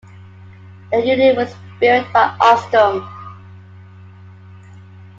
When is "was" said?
1.37-1.53